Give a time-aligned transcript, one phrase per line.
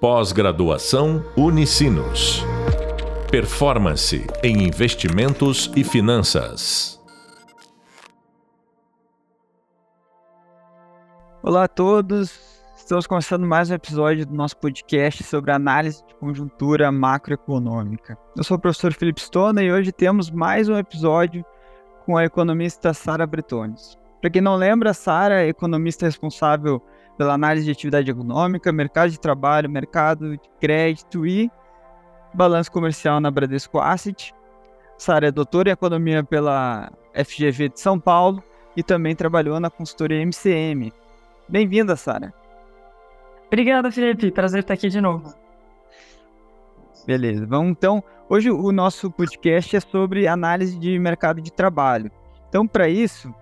[0.00, 2.44] Pós-graduação Unicinos.
[3.30, 7.02] Performance em investimentos e finanças.
[11.42, 12.38] Olá a todos,
[12.76, 18.18] estamos começando mais um episódio do nosso podcast sobre análise de conjuntura macroeconômica.
[18.36, 21.42] Eu sou o professor Felipe Stona e hoje temos mais um episódio
[22.04, 23.96] com a economista Sara Bretones.
[24.20, 26.82] Para quem não lembra, Sara é economista responsável
[27.16, 31.50] pela análise de atividade econômica, mercado de trabalho, mercado de crédito e
[32.34, 34.34] balanço comercial na Bradesco Asset.
[34.98, 38.42] Sara é doutora em economia pela FGV de São Paulo
[38.76, 40.92] e também trabalhou na consultoria MCM.
[41.48, 42.32] Bem-vinda, Sara.
[43.46, 44.30] Obrigada, Felipe.
[44.30, 45.34] Prazer estar aqui de novo.
[47.06, 47.46] Beleza.
[47.46, 48.02] Vamos então.
[48.28, 52.10] Hoje o nosso podcast é sobre análise de mercado de trabalho.
[52.48, 53.32] Então, para isso,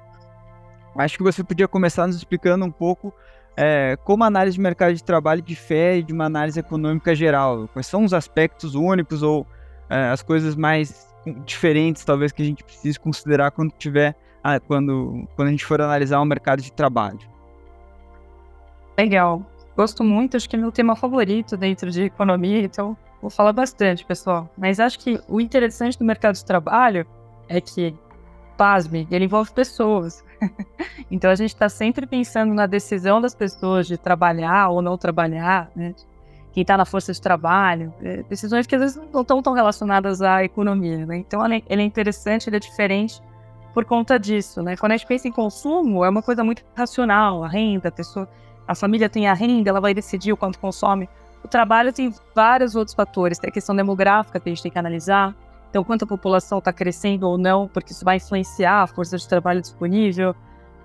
[0.96, 3.12] acho que você podia começar nos explicando um pouco
[3.56, 7.68] é, como a análise de mercado de trabalho difere de uma análise econômica geral?
[7.72, 9.46] Quais são os aspectos únicos ou
[9.88, 15.26] é, as coisas mais diferentes, talvez, que a gente precise considerar quando tiver, ah, quando,
[15.36, 17.20] quando a gente for analisar o mercado de trabalho?
[18.98, 19.42] Legal.
[19.76, 24.04] Gosto muito, acho que é meu tema favorito dentro de economia, então vou falar bastante,
[24.04, 24.48] pessoal.
[24.56, 27.06] Mas acho que o interessante do mercado de trabalho
[27.48, 27.94] é que,
[28.56, 30.24] pasme, ele envolve pessoas.
[31.10, 35.70] então a gente está sempre pensando na decisão das pessoas de trabalhar ou não trabalhar,
[35.74, 35.94] né?
[36.52, 40.22] Quem está na força de trabalho, é, decisões que às vezes não estão tão relacionadas
[40.22, 41.16] à economia, né?
[41.16, 43.20] Então ele é interessante, ele é diferente
[43.74, 44.76] por conta disso, né?
[44.76, 48.28] Quando a gente pensa em consumo, é uma coisa muito racional, a renda, a pessoa,
[48.68, 51.08] a família tem a renda, ela vai decidir o quanto consome.
[51.42, 54.78] O trabalho tem vários outros fatores, tem a questão demográfica que a gente tem que
[54.78, 55.34] analisar,
[55.74, 59.26] então, quanto a população está crescendo ou não, porque isso vai influenciar a força de
[59.26, 60.32] trabalho disponível.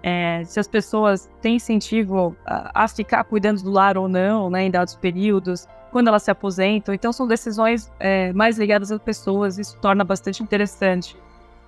[0.01, 4.63] É, se as pessoas têm incentivo a, a, ficar cuidando do lar ou não, né,
[4.63, 6.91] em dados períodos, quando elas se aposentam.
[6.91, 9.59] Então, são decisões é, mais ligadas às pessoas.
[9.59, 11.15] Isso torna bastante interessante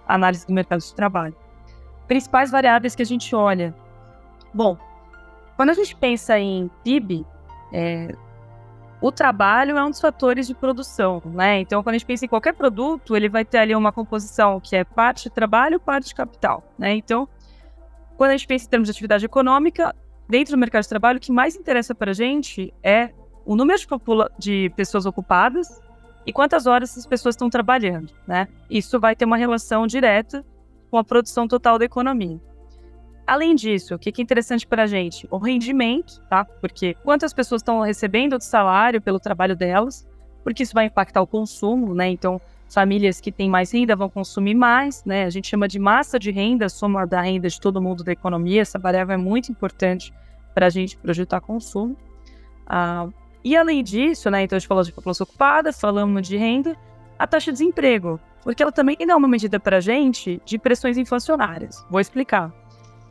[0.08, 1.36] a análise do mercado de trabalho.
[2.08, 3.72] Principais variáveis que a gente olha.
[4.52, 4.80] Bom,
[5.56, 7.24] quando a gente pensa em PIB,
[7.72, 8.16] é,
[9.02, 11.60] o trabalho é um dos fatores de produção, né?
[11.60, 14.76] Então, quando a gente pensa em qualquer produto, ele vai ter ali uma composição que
[14.76, 16.94] é parte trabalho, parte capital, né?
[16.94, 17.28] Então,
[18.16, 19.96] quando a gente pensa em termos de atividade econômica,
[20.30, 23.10] dentro do mercado de trabalho, o que mais interessa para a gente é
[23.44, 23.88] o número de,
[24.38, 25.82] de pessoas ocupadas
[26.24, 28.48] e quantas horas essas pessoas estão trabalhando, né?
[28.70, 30.46] Isso vai ter uma relação direta
[30.92, 32.40] com a produção total da economia.
[33.26, 35.28] Além disso, o que é interessante para a gente?
[35.32, 36.44] O rendimento, tá?
[36.44, 40.08] Porque quantas pessoas estão recebendo de salário pelo trabalho delas,
[40.44, 42.10] porque isso vai impactar o consumo, né?
[42.10, 45.26] Então, famílias que têm mais renda vão consumir mais, né?
[45.26, 48.62] A gente chama de massa de renda, soma da renda de todo mundo da economia.
[48.62, 50.14] Essa variável é muito importante
[50.54, 51.96] para a gente projetar consumo.
[52.66, 53.08] Ah,
[53.44, 54.44] e além disso, né?
[54.44, 56.76] Então, a gente falou de população ocupada, falamos de renda,
[57.18, 60.98] a taxa de desemprego, porque ela também dá uma medida para a gente de pressões
[60.98, 61.86] inflacionárias.
[61.90, 62.52] Vou explicar.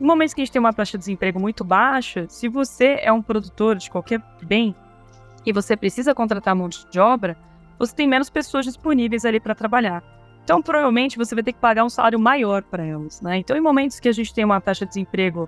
[0.01, 3.13] Em momentos que a gente tem uma taxa de desemprego muito baixa, se você é
[3.13, 4.75] um produtor de qualquer bem
[5.45, 7.37] e você precisa contratar mão de obra,
[7.77, 10.03] você tem menos pessoas disponíveis ali para trabalhar.
[10.43, 13.21] Então, provavelmente, você vai ter que pagar um salário maior para elas.
[13.21, 13.37] Né?
[13.37, 15.47] Então, em momentos que a gente tem uma taxa de desemprego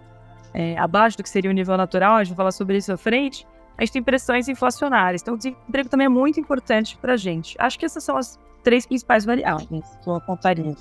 [0.53, 2.97] é, abaixo do que seria o nível natural, a gente vai falar sobre isso à
[2.97, 5.23] frente, a gente tem pressões inflacionárias.
[5.23, 7.55] Então, o desemprego também é muito importante para a gente.
[7.57, 10.75] Acho que essas são as três principais variáveis que eu apontaria.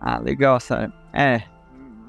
[0.00, 0.90] Ah, legal, Sara.
[1.12, 1.42] É,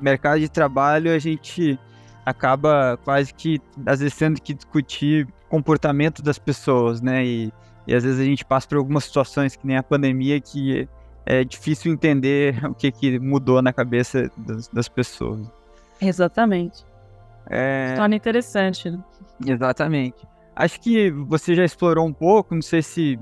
[0.02, 1.80] mercado de trabalho a gente
[2.26, 7.26] acaba quase que às vezes tendo que discutir comportamento das pessoas, né?
[7.26, 7.54] E,
[7.88, 10.88] e às vezes a gente passa por algumas situações que nem a pandemia que
[11.26, 15.50] é difícil entender o que, que mudou na cabeça das, das pessoas.
[16.00, 16.86] Exatamente.
[17.50, 17.96] É...
[17.96, 18.90] Torna interessante.
[18.90, 19.00] Né?
[19.46, 20.28] Exatamente.
[20.56, 23.20] Acho que você já explorou um pouco, não sei se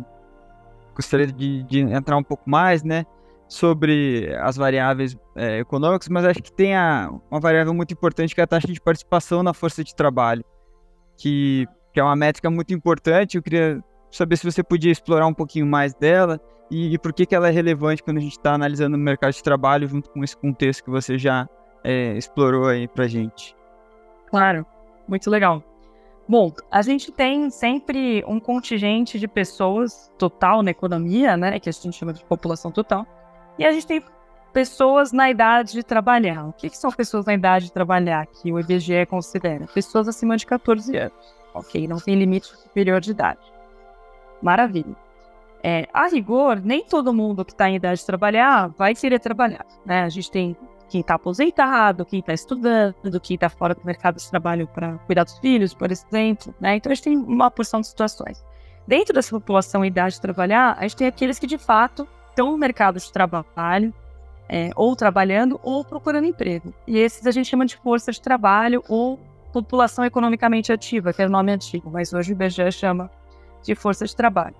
[0.96, 3.06] gostaria de, de entrar um pouco mais, né?
[3.48, 8.42] Sobre as variáveis é, econômicas, mas acho que tem a, uma variável muito importante que
[8.42, 10.44] é a taxa de participação na força de trabalho,
[11.18, 13.38] que, que é uma métrica muito importante.
[13.38, 13.82] Eu queria
[14.12, 16.40] saber se você podia explorar um pouquinho mais dela
[16.70, 19.34] e, e por que, que ela é relevante quando a gente está analisando o mercado
[19.34, 21.48] de trabalho junto com esse contexto que você já
[21.84, 23.56] é, explorou aí para gente.
[24.30, 24.66] Claro,
[25.08, 25.64] muito legal.
[26.28, 31.72] Bom, a gente tem sempre um contingente de pessoas total na economia, né, que a
[31.72, 33.08] gente chama de população total,
[33.58, 34.04] e a gente tem
[34.54, 36.48] pessoas na idade de trabalhar.
[36.48, 39.68] O que, que são pessoas na idade de trabalhar que o IBGE considera?
[39.68, 41.36] Pessoas acima de 14 anos.
[41.54, 43.40] Ok, não tem limite superior de idade.
[44.42, 44.96] Maravilha.
[45.64, 49.66] É, a rigor, nem todo mundo que está em idade de trabalhar vai querer trabalhar.
[49.86, 50.04] Né?
[50.04, 50.56] A gente tem
[50.90, 55.24] quem está aposentado, quem está estudando, quem está fora do mercado de trabalho para cuidar
[55.24, 56.54] dos filhos, por exemplo.
[56.60, 56.78] Né?
[56.78, 58.44] Então, a gente tem uma porção de situações.
[58.88, 62.08] Dentro dessa população em idade de trabalhar, a gente tem aqueles que, de fato,
[62.38, 63.92] estão no mercado de trabalho,
[64.48, 66.72] é, ou trabalhando, ou procurando emprego.
[66.86, 69.20] E esses a gente chama de força de trabalho ou
[69.52, 73.10] população economicamente ativa, que é o nome antigo, mas hoje o IBGE chama
[73.64, 74.56] de força de trabalho.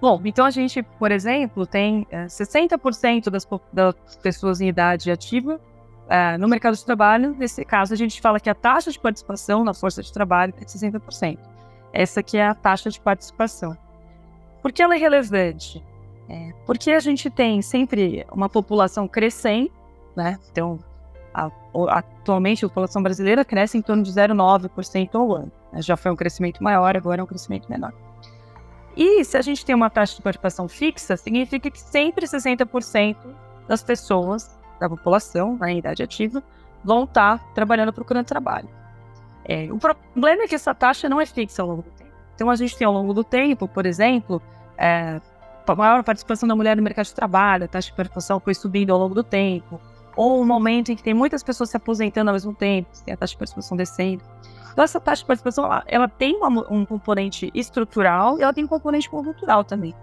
[0.00, 5.60] Bom, então a gente, por exemplo, tem é, 60% das, das, pessoas em idade ativa
[6.08, 7.36] é, no mercado de trabalho.
[7.38, 10.64] Nesse caso, a gente fala que a taxa de participação na força de trabalho é
[10.64, 11.38] de 60%.
[11.92, 13.76] Essa aqui é a taxa de participação.
[14.62, 15.84] Por que ela é relevante?
[16.30, 19.72] É, porque a gente tem sempre uma população crescente,
[20.14, 20.38] né?
[20.52, 20.78] Então,
[21.34, 21.50] a,
[21.88, 25.52] atualmente a população brasileira cresce em torno de 0,9% ao ano.
[25.78, 27.92] Já foi um crescimento maior, agora é um crescimento menor.
[28.96, 33.16] E se a gente tem uma taxa de participação fixa, significa que sempre 60%
[33.66, 36.42] das pessoas da população, na idade ativa,
[36.84, 38.68] vão estar trabalhando procurando trabalho.
[39.44, 42.10] É, o problema é que essa taxa não é fixa ao longo do tempo.
[42.36, 44.40] Então a gente tem ao longo do tempo, por exemplo,
[44.78, 45.20] é, a
[45.76, 48.98] maior participação da mulher no mercado de trabalho, a taxa de participação foi subindo ao
[48.98, 49.80] longo do tempo,
[50.16, 53.16] ou um momento em que tem muitas pessoas se aposentando ao mesmo tempo, tem a
[53.16, 54.22] taxa de participação descendo.
[54.72, 58.64] Então, essa taxa de participação, ela, ela tem uma, um componente estrutural e ela tem
[58.64, 59.94] um componente conjuntural também.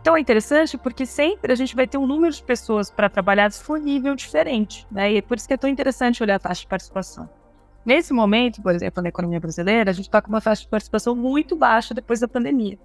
[0.00, 3.48] Então, é interessante porque sempre a gente vai ter um número de pessoas para trabalhar
[3.48, 5.12] disponível diferente, né?
[5.12, 7.28] E é por isso que é tão interessante olhar a taxa de participação.
[7.84, 11.14] Nesse momento, por exemplo, na economia brasileira, a gente está com uma taxa de participação
[11.14, 12.78] muito baixa depois da pandemia.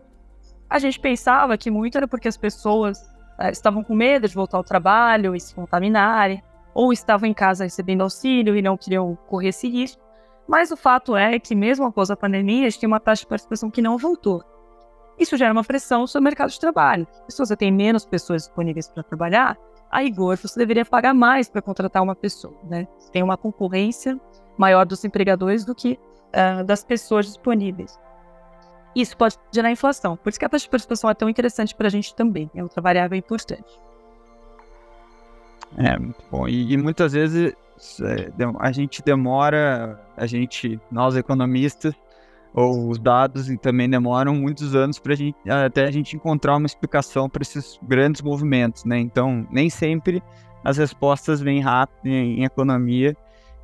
[0.69, 3.01] A gente pensava que muito era porque as pessoas
[3.39, 6.43] uh, estavam com medo de voltar ao trabalho e se contaminarem,
[6.73, 10.01] ou estavam em casa recebendo auxílio e não queriam correr esse risco.
[10.47, 13.27] Mas o fato é que, mesmo após a pandemia, a gente tem uma taxa de
[13.27, 14.43] participação que não voltou.
[15.19, 17.05] Isso gera uma pressão sobre o mercado de trabalho.
[17.27, 19.57] Se você tem menos pessoas disponíveis para trabalhar,
[19.91, 22.55] a rigor você deveria pagar mais para contratar uma pessoa.
[22.63, 22.87] Né?
[23.11, 24.19] Tem uma concorrência
[24.57, 25.99] maior dos empregadores do que
[26.29, 27.99] uh, das pessoas disponíveis.
[28.95, 30.17] Isso pode gerar inflação.
[30.17, 32.49] Por isso que a taxa de participação é tão interessante para a gente também.
[32.55, 33.79] É outra variável importante.
[35.77, 36.47] É, muito bom.
[36.47, 37.53] E, e muitas vezes
[38.01, 41.93] é, a gente demora, a gente, nós economistas,
[42.53, 47.29] ou os dados também demoram muitos anos para gente, até a gente encontrar uma explicação
[47.29, 48.97] para esses grandes movimentos, né?
[48.99, 50.21] Então, nem sempre
[50.63, 53.15] as respostas vêm rápido em, em economia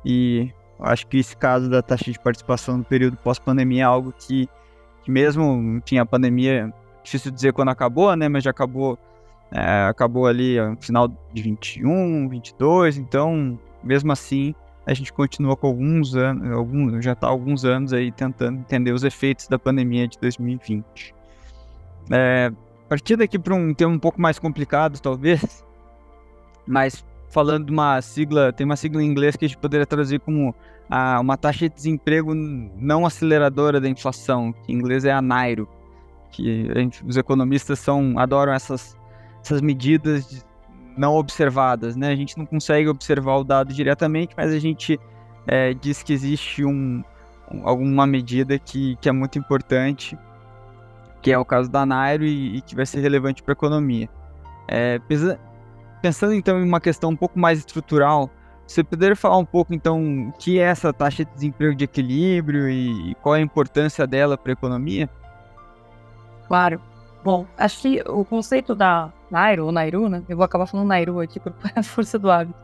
[0.04, 0.50] e
[0.80, 4.48] acho que esse caso da taxa de participação no período pós-pandemia é algo que,
[5.06, 6.74] que mesmo, enfim, a pandemia,
[7.04, 8.28] difícil dizer quando acabou, né?
[8.28, 8.98] Mas já acabou,
[9.52, 14.52] é, acabou ali no final de 21, 22, então mesmo assim,
[14.84, 19.04] a gente continua com alguns anos, alguns, já está alguns anos aí tentando entender os
[19.04, 21.14] efeitos da pandemia de 2020.
[22.10, 22.50] É,
[22.88, 25.64] partindo aqui para um tema um pouco mais complicado, talvez,
[26.66, 30.18] mas falando de uma sigla, tem uma sigla em inglês que a gente poderia traduzir
[30.18, 30.52] como
[30.88, 35.68] a, uma taxa de desemprego não aceleradora da inflação, que em inglês é a NAIRO,
[36.30, 38.96] que gente, os economistas são, adoram essas,
[39.42, 40.44] essas medidas
[40.96, 42.10] não observadas, né?
[42.10, 44.98] A gente não consegue observar o dado diretamente, mas a gente
[45.46, 47.02] é, diz que existe um,
[47.62, 50.18] alguma medida que, que é muito importante,
[51.22, 54.08] que é o caso da Nairo e, e que vai ser relevante para a economia.
[54.68, 55.00] É,
[56.02, 58.30] pensando então em uma questão um pouco mais estrutural,
[58.66, 62.68] você poderia falar um pouco então o que é essa taxa de desemprego de equilíbrio
[62.68, 65.08] e, qual é a importância dela para a economia?
[66.48, 66.80] Claro.
[67.22, 70.22] Bom, acho que o conceito da Nairo, ou Nairu, né?
[70.28, 72.58] Eu vou acabar falando Nairu aqui por força do hábito.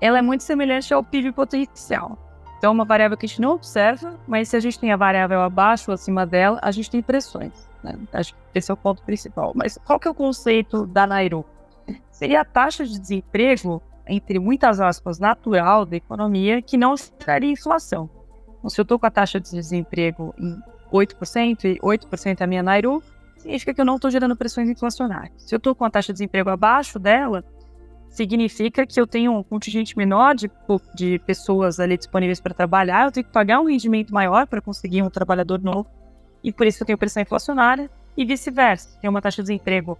[0.00, 2.18] Ela é muito semelhante ao PIB potencial.
[2.58, 4.96] Então, é uma variável que a gente não observa, mas se a gente tem a
[4.96, 7.52] variável abaixo ou acima dela, a gente tem pressões.
[7.82, 7.96] Né?
[8.12, 9.52] Acho que esse é o ponto principal.
[9.54, 11.44] Mas qual que é o conceito da Nairu?
[12.10, 18.10] Seria a taxa de desemprego, entre muitas aspas, natural da economia, que não traria inflação.
[18.58, 20.58] Então, se eu estou com a taxa de desemprego em
[20.92, 23.02] 8% e 8% é a minha Nairu,
[23.38, 25.32] significa que eu não estou gerando pressões inflacionárias.
[25.38, 27.44] Se eu estou com a taxa de desemprego abaixo dela,
[28.10, 30.50] significa que eu tenho um contingente menor de,
[30.94, 35.02] de pessoas ali disponíveis para trabalhar, eu tenho que pagar um rendimento maior para conseguir
[35.02, 35.88] um trabalhador novo,
[36.42, 38.98] e por isso eu tenho pressão inflacionária, e vice-versa.
[39.00, 39.96] Tem uma taxa de desemprego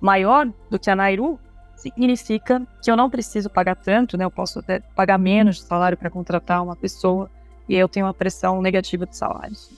[0.00, 1.38] maior do que a Nairu,
[1.76, 4.24] significa que eu não preciso pagar tanto, né?
[4.24, 7.30] Eu posso até pagar menos de salário para contratar uma pessoa,
[7.68, 9.70] e eu tenho uma pressão negativa de salários.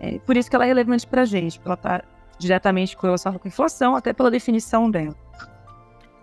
[0.00, 2.02] É, por isso que ela é relevante para a gente, ela está
[2.38, 5.14] diretamente correlacionada com a inflação, até pela definição dela.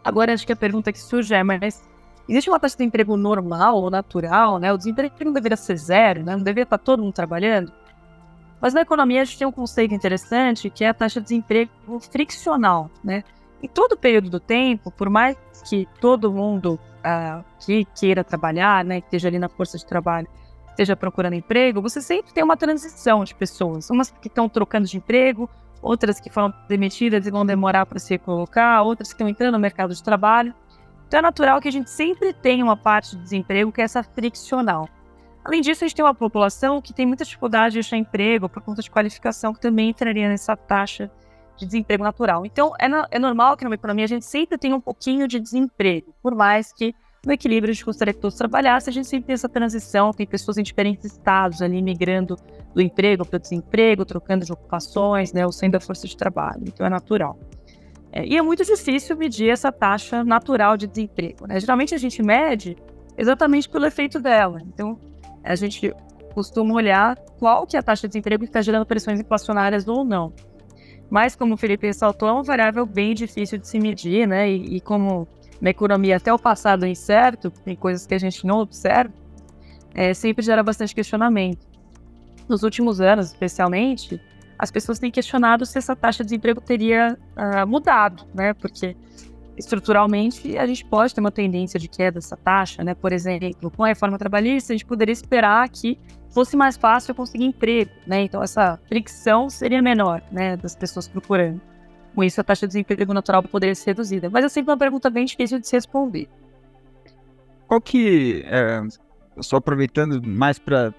[0.03, 1.81] Agora, acho que a pergunta que surge é, mas
[2.27, 4.73] existe uma taxa de emprego normal ou natural, né?
[4.73, 6.35] O desemprego não deveria ser zero, né?
[6.35, 7.71] Não deveria estar todo mundo trabalhando?
[8.59, 11.71] Mas na economia a gente tem um conceito interessante que é a taxa de desemprego
[12.11, 13.23] friccional, né?
[13.61, 15.37] Em todo período do tempo, por mais
[15.67, 20.27] que todo mundo uh, que queira trabalhar, né, que esteja ali na força de trabalho,
[20.69, 23.89] esteja procurando emprego, você sempre tem uma transição de pessoas.
[23.89, 25.49] Umas que estão trocando de emprego,
[25.81, 29.59] outras que foram demitidas e vão demorar para se colocar, outras que estão entrando no
[29.59, 30.53] mercado de trabalho.
[31.07, 34.01] Então é natural que a gente sempre tenha uma parte de desemprego que é essa
[34.01, 34.87] friccional.
[35.43, 38.61] Além disso, a gente tem uma população que tem muita dificuldade de achar emprego por
[38.61, 41.11] conta de qualificação, que também entraria nessa taxa
[41.57, 42.45] de desemprego natural.
[42.45, 46.13] Então, é, é normal que numa economia a gente sempre tenha um pouquinho de desemprego,
[46.21, 46.93] por mais que
[47.25, 50.25] no equilíbrio a gente gostaria que todos trabalhassem, a gente sempre tem essa transição, tem
[50.25, 52.35] pessoas em diferentes estados ali migrando
[52.73, 56.63] do emprego para o desemprego, trocando de ocupações, né, ou saindo da força de trabalho,
[56.65, 57.37] então é natural.
[58.11, 61.47] É, e é muito difícil medir essa taxa natural de desemprego.
[61.47, 61.59] Né?
[61.59, 62.75] Geralmente a gente mede
[63.17, 64.59] exatamente pelo efeito dela.
[64.67, 64.99] Então,
[65.43, 65.93] a gente
[66.33, 70.03] costuma olhar qual que é a taxa de desemprego que está gerando pressões inflacionárias ou
[70.03, 70.33] não.
[71.11, 74.49] Mas, como o Felipe ressaltou, é uma variável bem difícil de se medir, né?
[74.49, 75.27] E, e como
[75.59, 79.13] na economia até o passado é incerto, tem coisas que a gente não observa,
[79.93, 81.67] é, sempre gera bastante questionamento.
[82.47, 84.21] Nos últimos anos, especialmente,
[84.57, 88.53] as pessoas têm questionado se essa taxa de desemprego teria uh, mudado, né?
[88.53, 88.95] Porque
[89.57, 92.95] estruturalmente a gente pode ter uma tendência de queda dessa taxa, né?
[92.95, 95.99] Por exemplo, com a reforma trabalhista, a gente poderia esperar que
[96.31, 98.21] fosse mais fácil conseguir emprego, né?
[98.21, 101.61] Então essa fricção seria menor, né, das pessoas procurando.
[102.15, 104.29] Com isso, a taxa de desemprego natural poderia ser reduzida.
[104.29, 106.27] Mas é sempre uma pergunta bem difícil de se responder.
[107.67, 108.81] Qual que, é,
[109.39, 110.93] só aproveitando mais para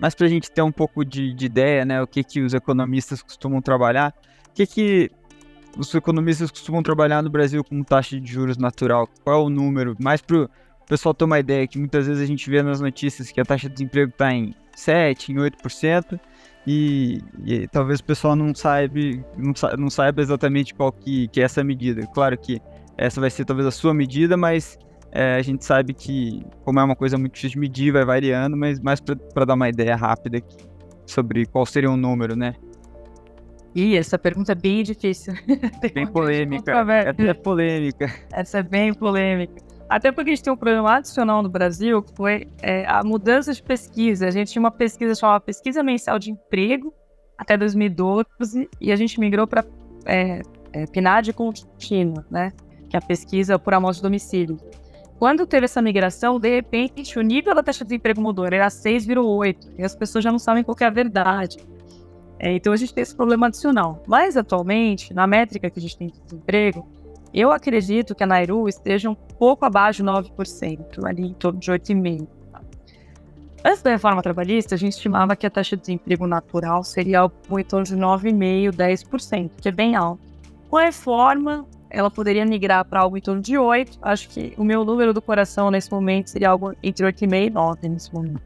[0.00, 2.54] mais para a gente ter um pouco de, de, ideia, né, o que que os
[2.54, 4.12] economistas costumam trabalhar,
[4.48, 5.10] o que que
[5.78, 9.08] os economistas costumam trabalhar no Brasil com taxa de juros natural?
[9.22, 9.96] Qual é o número?
[10.00, 10.48] Mais para
[10.84, 13.44] o pessoal ter uma ideia, que muitas vezes a gente vê nas notícias que a
[13.44, 16.20] taxa de desemprego está em 7, em 8%,
[16.66, 19.00] e, e, talvez o pessoal não saiba,
[19.36, 22.06] não, não saiba exatamente qual que, que é essa medida.
[22.08, 22.60] Claro que
[22.96, 24.78] essa vai ser talvez a sua medida, mas
[25.10, 28.56] é, a gente sabe que, como é uma coisa muito difícil de medir, vai variando,
[28.56, 30.56] mas mais para dar uma ideia rápida aqui
[31.06, 32.54] sobre qual seria o número, né?
[33.74, 35.34] Ih, essa pergunta é bem difícil.
[35.94, 36.72] bem polêmica.
[36.72, 38.14] Essa é polêmica.
[38.32, 39.71] Essa é bem polêmica.
[39.92, 43.52] Até porque a gente tem um problema adicional no Brasil, que foi é, a mudança
[43.52, 44.26] de pesquisa.
[44.26, 46.94] A gente tinha uma pesquisa chamada Pesquisa Mensal de Emprego
[47.36, 49.62] até 2012 e a gente migrou para
[50.06, 50.40] é,
[50.72, 52.54] é, PNAD contínua, né?
[52.88, 54.56] Que é a pesquisa por amostra de domicílio.
[55.18, 59.04] Quando teve essa migração, de repente, o nível da taxa de desemprego mudou, era 6,
[59.04, 59.72] virou 8.
[59.76, 61.58] E as pessoas já não sabem qual é a verdade.
[62.38, 64.02] É, então a gente tem esse problema adicional.
[64.06, 66.88] Mas atualmente, na métrica que a gente tem de desemprego,
[67.32, 71.70] eu acredito que a Nairu esteja um pouco abaixo de 9%, ali em torno de
[71.70, 72.28] 8,5%.
[73.64, 77.64] Antes da reforma trabalhista, a gente estimava que a taxa de desemprego natural seria em
[77.64, 80.20] torno de 9,5%, 10%, que é bem alto.
[80.68, 83.98] Com a reforma, ela poderia migrar para algo em torno de 8%.
[84.02, 87.88] Acho que o meu número do coração nesse momento seria algo entre 8,5% e 9%
[87.88, 88.42] nesse momento.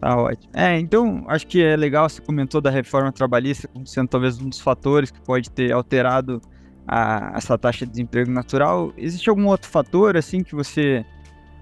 [0.00, 0.50] Tá ótimo.
[0.52, 4.48] É, então, acho que é legal, você comentou da reforma trabalhista como sendo talvez um
[4.48, 6.40] dos fatores que pode ter alterado
[6.86, 8.92] a, essa taxa de desemprego natural.
[8.96, 11.04] Existe algum outro fator assim que você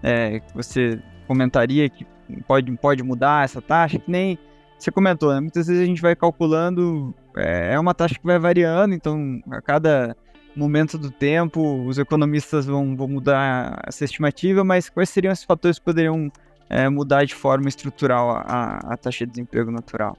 [0.03, 2.07] é, que você comentaria que
[2.47, 3.99] pode, pode mudar essa taxa?
[3.99, 4.39] Que nem
[4.79, 5.41] você comentou, né?
[5.41, 9.61] Muitas vezes a gente vai calculando, é, é uma taxa que vai variando, então a
[9.63, 10.17] cada
[10.55, 15.79] momento do tempo os economistas vão, vão mudar essa estimativa, mas quais seriam esses fatores
[15.79, 16.31] que poderiam
[16.69, 20.17] é, mudar de forma estrutural a, a, taxa de desemprego natural?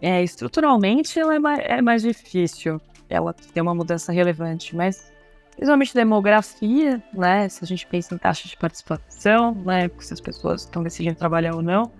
[0.00, 5.12] É, estruturalmente ela é mais, é mais difícil ela tem uma mudança relevante, mas
[5.54, 7.48] principalmente demografia, né?
[7.48, 9.90] Se a gente pensa em taxa de participação, né?
[9.98, 11.90] Se as pessoas estão decidindo trabalhar ou não.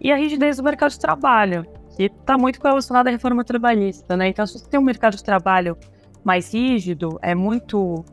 [0.00, 1.66] E a rigidez do mercado de trabalho,
[1.96, 4.28] que está muito relacionada à reforma trabalhista, né?
[4.28, 5.76] Então, se você tem um mercado de trabalho
[6.24, 8.04] mais rígido, é muito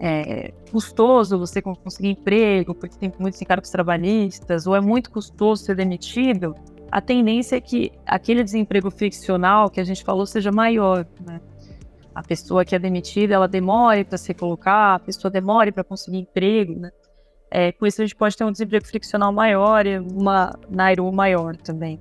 [0.00, 5.76] é, custoso você conseguir emprego, porque tem muitos encargos trabalhistas, ou é muito custoso ser
[5.76, 6.54] demitido,
[6.90, 11.40] a tendência é que aquele desemprego ficcional que a gente falou seja maior, né?
[12.14, 16.18] A pessoa que é demitida ela demore para se colocar, a pessoa demore para conseguir
[16.18, 16.90] emprego, né?
[17.50, 21.54] É, com isso a gente pode ter um desemprego friccional maior e uma Nairu maior
[21.56, 22.00] também.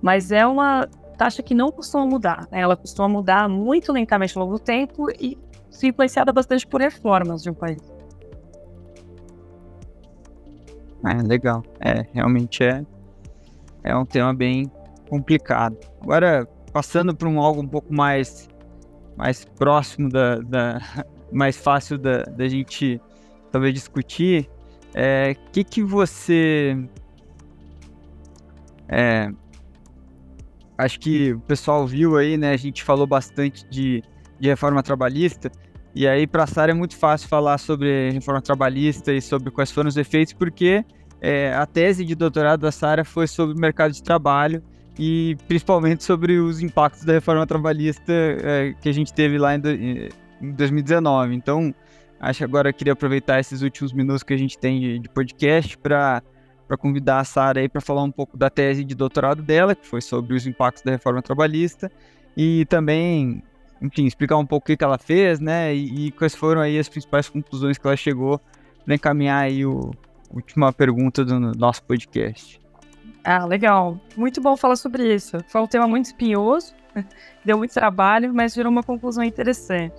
[0.00, 2.60] Mas é uma taxa que não costuma mudar, né?
[2.60, 5.38] ela costuma mudar muito lentamente ao longo do tempo e
[5.70, 7.80] se influenciada bastante por reformas de um país.
[11.04, 11.62] É, legal.
[11.80, 12.84] É, realmente é,
[13.84, 14.70] é um tema bem
[15.08, 15.76] complicado.
[16.00, 18.48] Agora, passando para um algo um pouco mais
[19.16, 20.80] mais próximo da, da
[21.32, 23.00] mais fácil da, da gente
[23.50, 24.48] talvez discutir,
[24.94, 26.76] é que que você
[28.88, 29.30] é,
[30.76, 32.52] acho que o pessoal viu aí, né?
[32.52, 34.02] A gente falou bastante de,
[34.38, 35.50] de reforma trabalhista.
[35.94, 39.70] E aí, para a Sara é muito fácil falar sobre reforma trabalhista e sobre quais
[39.70, 40.84] foram os efeitos, porque
[41.20, 44.62] é, a tese de doutorado da Sara foi sobre o mercado de trabalho
[44.98, 49.60] e principalmente sobre os impactos da reforma trabalhista é, que a gente teve lá em,
[49.60, 50.08] do, em
[50.40, 51.34] 2019.
[51.34, 51.74] Então,
[52.20, 55.08] acho que agora eu queria aproveitar esses últimos minutos que a gente tem de, de
[55.08, 56.22] podcast para
[56.78, 60.00] convidar a Sara aí para falar um pouco da tese de doutorado dela, que foi
[60.00, 61.90] sobre os impactos da reforma trabalhista,
[62.36, 63.42] e também,
[63.80, 66.78] enfim, explicar um pouco o que, que ela fez, né, e, e, quais foram aí
[66.78, 68.40] as principais conclusões que ela chegou
[68.84, 69.90] para encaminhar aí o
[70.34, 72.61] última pergunta do nosso podcast.
[73.24, 73.98] Ah, legal.
[74.16, 75.38] Muito bom falar sobre isso.
[75.46, 76.74] Foi um tema muito espinhoso,
[77.44, 79.94] deu muito trabalho, mas gerou uma conclusão interessante.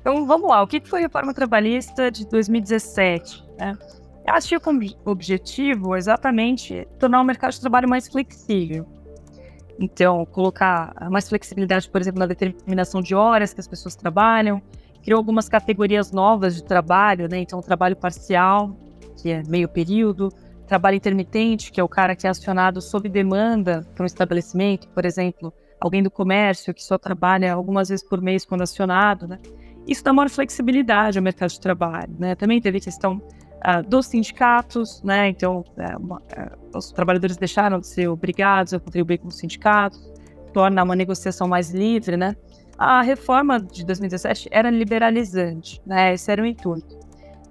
[0.00, 0.62] Então, vamos lá.
[0.62, 3.44] O que foi a reforma trabalhista de 2017?
[3.58, 3.78] Né?
[4.24, 8.86] Ela tinha como objetivo exatamente tornar o mercado de trabalho mais flexível.
[9.78, 14.60] Então, colocar mais flexibilidade, por exemplo, na determinação de horas que as pessoas trabalham,
[15.02, 17.38] criou algumas categorias novas de trabalho, né?
[17.38, 18.76] Então, trabalho parcial,
[19.16, 20.30] que é meio período,
[20.66, 25.04] trabalho intermitente, que é o cara que é acionado sob demanda para um estabelecimento, por
[25.04, 29.38] exemplo, alguém do comércio que só trabalha algumas vezes por mês quando acionado, né?
[29.86, 32.34] Isso dá maior flexibilidade ao mercado de trabalho, né?
[32.36, 35.28] Também teve questão uh, dos sindicatos, né?
[35.28, 40.00] Então, uh, uh, os trabalhadores deixaram de ser obrigados a contribuir com os sindicatos,
[40.52, 42.36] torna uma negociação mais livre, né?
[42.78, 46.14] A reforma de 2017 era liberalizante, né?
[46.14, 47.01] Esse era o intuito.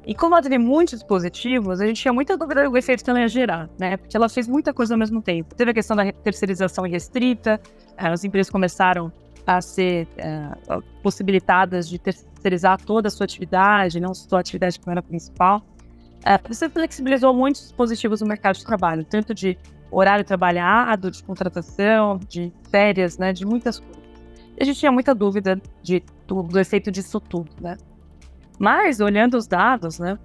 [0.06, 3.20] E como ela teve muitos dispositivos, a gente tinha muita dúvida do efeito que ela
[3.20, 3.98] ia gerar, né?
[3.98, 5.54] Porque ela fez muita coisa ao mesmo tempo.
[5.54, 7.62] Teve a questão da terceirização irrestrita,
[7.98, 9.12] eh, as empresas começaram
[9.46, 14.90] a ser uh, possibilitadas de terceirizar toda a sua atividade, não só a atividade que
[14.90, 15.62] era principal.
[16.20, 19.58] Uh, você flexibilizou muitos dispositivos no mercado de trabalho, tanto de
[19.92, 23.34] horário trabalhado, de contratação, de férias, né?
[23.34, 24.02] De muitas coisas.
[24.58, 27.78] E a gente tinha muita dúvida de, do, do efeito disso tudo, né?
[28.62, 30.20] Mas, olhando os dados, né,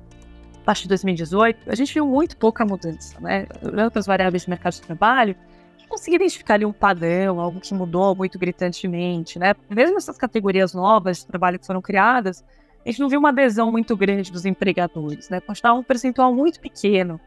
[0.60, 3.46] a partir de 2018, a gente viu muito pouca mudança, né?
[3.62, 5.34] Olhando para as variáveis de mercado de trabalho,
[5.74, 9.54] a gente conseguia identificar ali um padrão, algo que mudou muito gritantemente, né?
[9.70, 12.44] Mesmo essas categorias novas de trabalho que foram criadas,
[12.84, 15.40] a gente não viu uma adesão muito grande dos empregadores, né?
[15.40, 17.18] Continuava um percentual muito pequeno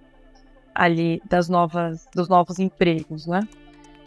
[0.76, 3.40] ali das novas, dos novos empregos, né?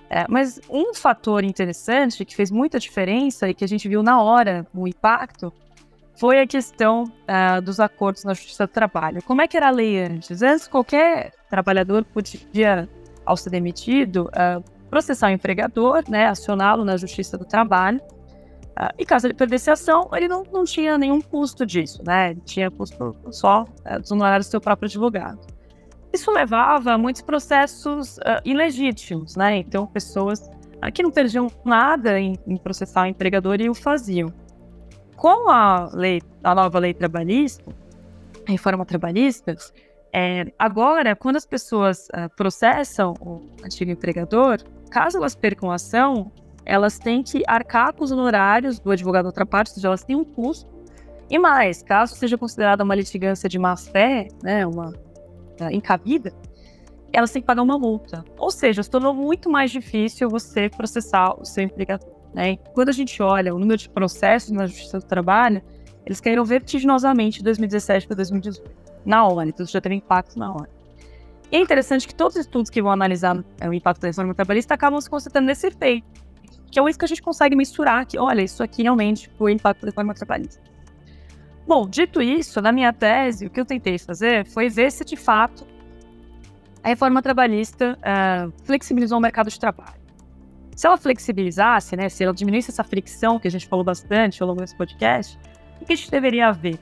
[0.08, 4.22] É, mas um fator interessante que fez muita diferença e que a gente viu na
[4.22, 5.52] hora o impacto
[6.14, 9.22] foi a questão uh, dos acordos na Justiça do Trabalho.
[9.22, 10.42] Como é que era a lei antes?
[10.42, 12.88] Antes, qualquer trabalhador podia,
[13.24, 17.98] ao ser demitido, uh, processar o empregador, né, acioná-lo na Justiça do Trabalho.
[17.98, 22.34] Uh, e caso ele perdesse a ação, ele não, não tinha nenhum custo disso, né?
[22.44, 25.40] Tinha custo só uh, dos honorários do seu próprio advogado.
[26.12, 29.56] Isso levava a muitos processos ilegítimos, né?
[29.56, 30.50] Então, pessoas
[30.92, 34.30] que não perdiam nada em, em processar o empregador e o faziam
[35.16, 37.64] com a lei, a nova lei trabalhista,
[38.46, 39.56] a reforma trabalhista,
[40.12, 44.58] é, agora, quando as pessoas uh, processam o antigo empregador,
[44.90, 46.30] caso elas percam a ação,
[46.66, 50.14] elas têm que arcar com os honorários do advogado outra parte, ou seja, elas têm
[50.14, 50.70] um custo.
[51.30, 56.30] E mais, caso seja considerada uma litigância de má fé, né, uma uh, encabida,
[57.10, 58.22] elas têm que pagar uma multa.
[58.36, 62.21] Ou seja, se tornou muito mais difícil você processar o seu empregador.
[62.34, 62.56] Né?
[62.74, 65.62] Quando a gente olha o número de processos na Justiça do Trabalho,
[66.04, 68.70] eles caíram vertiginosamente de 2017 para 2018,
[69.04, 70.68] na hora, então isso já teve impacto na hora.
[71.50, 74.34] E é interessante que todos os estudos que vão analisar é, o impacto da reforma
[74.34, 76.06] trabalhista acabam se concentrando nesse efeito,
[76.70, 79.52] que é o isso que a gente consegue mensurar, que olha, isso aqui realmente foi
[79.52, 80.62] o impacto da reforma trabalhista.
[81.66, 85.16] Bom, dito isso, na minha tese, o que eu tentei fazer foi ver se de
[85.16, 85.66] fato
[86.82, 90.01] a reforma trabalhista uh, flexibilizou o mercado de trabalho.
[90.74, 94.48] Se ela flexibilizasse, né, se ela diminuísse essa fricção que a gente falou bastante ao
[94.48, 95.38] longo desse podcast,
[95.80, 96.78] o que a gente deveria ver?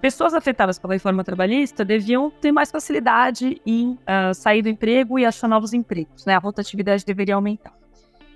[0.00, 5.26] Pessoas afetadas pela reforma trabalhista deviam ter mais facilidade em uh, sair do emprego e
[5.26, 6.34] achar novos empregos, né?
[6.34, 7.74] A rotatividade deveria aumentar.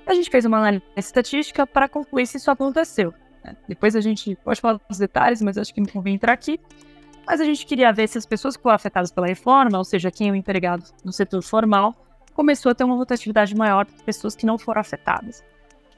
[0.07, 3.15] A gente fez uma análise estatística para concluir se isso aconteceu.
[3.45, 3.57] Né?
[3.69, 6.59] Depois a gente pode falar dos detalhes, mas acho que não convém entrar aqui.
[7.27, 10.11] Mas a gente queria ver se as pessoas que foram afetadas pela reforma, ou seja,
[10.11, 11.95] quem é o empregado no setor formal,
[12.35, 15.43] começou a ter uma rotatividade maior de pessoas que não foram afetadas.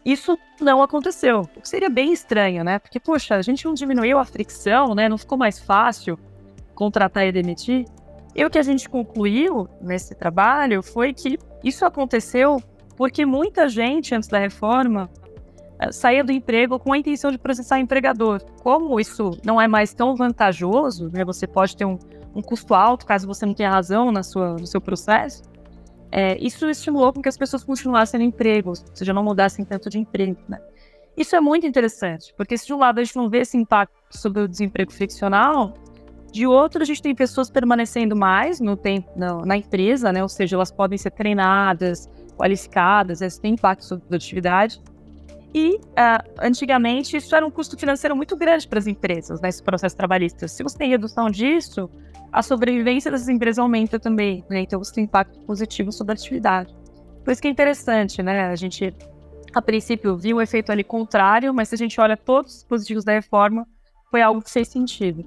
[0.05, 2.79] Isso não aconteceu, o que seria bem estranho, né?
[2.79, 5.09] Porque, poxa, a gente não diminuiu a fricção, né?
[5.09, 6.17] Não ficou mais fácil
[6.77, 7.87] contratar e demitir.
[8.33, 12.63] E o que a gente concluiu nesse trabalho foi que isso aconteceu
[12.97, 15.11] porque muita gente, antes da reforma,
[15.81, 18.41] eh, saía do emprego com a intenção de processar empregador.
[18.63, 21.25] Como isso não é mais tão vantajoso, né?
[21.25, 21.99] Você pode ter um,
[22.33, 25.43] um custo alto caso você não tenha razão na sua, no seu processo
[26.17, 29.91] é, isso estimulou com que as pessoas continuassem no emprego, ou seja, não mudassem tanto
[29.91, 30.39] de emprego.
[30.49, 30.59] Né?
[31.15, 33.93] Isso é muito interessante, porque se de um lado a gente não vê esse impacto
[34.09, 35.75] sobre o desemprego friccional.
[36.33, 40.23] De outro, a gente tem pessoas permanecendo mais no tempo, na, na empresa, né?
[40.23, 44.81] ou seja, elas podem ser treinadas, qualificadas, isso tem impacto sobre a produtividade.
[45.55, 49.65] E, uh, antigamente, isso era um custo financeiro muito grande para as empresas, nesse né,
[49.65, 50.47] processo trabalhista.
[50.49, 51.89] Se você tem redução disso,
[52.33, 54.61] a sobrevivência dessas empresas aumenta também, né?
[54.61, 56.75] Então, você tem impacto positivo sobre a atividade.
[57.25, 58.49] Por isso que é interessante, né?
[58.49, 58.95] A gente,
[59.55, 63.05] a princípio, viu o efeito ali contrário, mas se a gente olha todos os dispositivos
[63.05, 63.67] da reforma,
[64.11, 65.25] foi algo que fez sentido.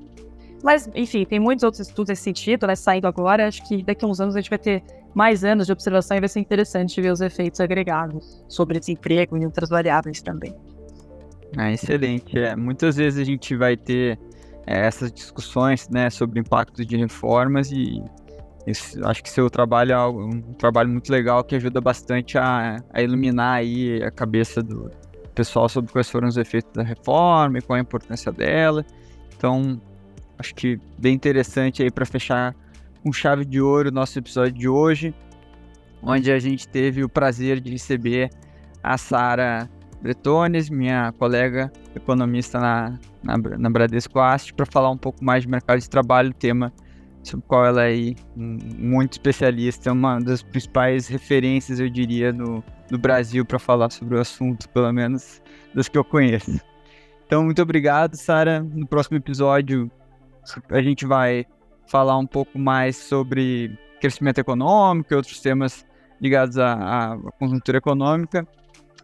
[0.63, 2.75] Mas, enfim, tem muitos outros estudos nesse sentido, né?
[2.75, 5.73] Saindo agora, acho que daqui a uns anos a gente vai ter mais anos de
[5.73, 10.55] observação e vai ser interessante ver os efeitos agregados sobre desemprego e outras variáveis também.
[11.57, 12.37] Ah, excelente.
[12.37, 14.19] É, muitas vezes a gente vai ter
[14.67, 18.03] é, essas discussões né, sobre o impacto de reformas e
[19.03, 23.55] acho que seu trabalho é um trabalho muito legal que ajuda bastante a, a iluminar
[23.55, 24.91] aí a cabeça do
[25.33, 28.85] pessoal sobre quais foram os efeitos da reforma e qual a importância dela.
[29.35, 29.81] Então,
[30.37, 32.53] acho que bem interessante aí para fechar
[33.03, 35.13] com chave de ouro nosso episódio de hoje,
[36.01, 38.29] onde a gente teve o prazer de receber
[38.83, 39.69] a Sara
[40.01, 45.49] Bretones, minha colega economista na, na, na Bradesco Ast, para falar um pouco mais de
[45.49, 46.71] mercado de trabalho, tema
[47.21, 52.63] sobre o qual ela é muito especialista, é uma das principais referências, eu diria, no,
[52.89, 55.41] no Brasil para falar sobre o assunto, pelo menos
[55.75, 56.59] das que eu conheço.
[57.25, 58.63] Então, muito obrigado, Sara.
[58.63, 59.91] No próximo episódio,
[60.69, 61.45] a gente vai
[61.89, 65.85] falar um pouco mais sobre crescimento econômico e outros temas
[66.21, 68.47] ligados à, à conjuntura econômica.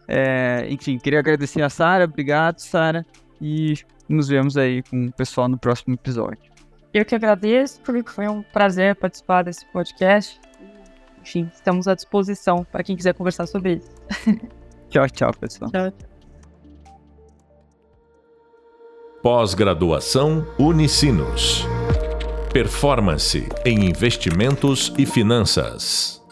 [0.08, 3.04] É, enfim, queria agradecer a Sara, obrigado, Sara,
[3.40, 3.74] e
[4.08, 6.50] nos vemos aí com o pessoal no próximo episódio.
[6.94, 10.40] Eu que agradeço, porque foi um prazer participar desse podcast.
[11.20, 13.90] Enfim, estamos à disposição para quem quiser conversar sobre isso.
[14.88, 15.70] tchau, tchau, pessoal.
[15.70, 15.92] Tchau.
[19.22, 21.66] Pós-graduação Unicinos.
[22.56, 26.25] Performance em investimentos e finanças.